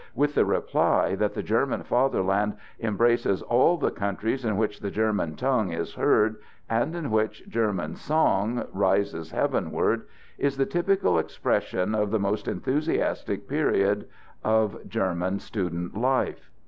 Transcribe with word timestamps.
with 0.15 0.33
the 0.33 0.45
reply, 0.45 1.13
that 1.13 1.35
the 1.35 1.43
German 1.43 1.83
fatherland 1.83 2.57
embraces 2.79 3.43
all 3.43 3.77
the 3.77 3.91
countries 3.91 4.43
in 4.43 4.57
which 4.57 4.79
the 4.79 4.89
German 4.89 5.35
tongue 5.35 5.71
is 5.71 5.93
heard 5.93 6.37
and 6.67 6.95
in 6.95 7.11
which 7.11 7.47
German 7.47 7.93
song 7.95 8.65
rises 8.73 9.29
heavenward, 9.29 10.07
is 10.39 10.57
the 10.57 10.65
typical 10.65 11.19
expression 11.19 11.93
of 11.93 12.09
that 12.09 12.17
most 12.17 12.47
enthusiastic 12.47 13.47
period 13.47 14.07
of 14.43 14.75
German 14.89 15.37
student 15.39 15.95
life. 15.95 16.49